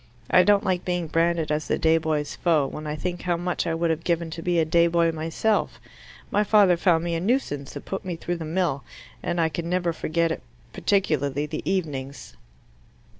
[0.31, 3.67] I don't like being branded as the day boy's foe, when I think how much
[3.67, 5.79] I would have given to be a day boy myself.
[6.31, 8.83] My father found me a nuisance, and put me through the mill,
[9.21, 10.41] and I can never forget it
[10.73, 12.35] particularly the evenings."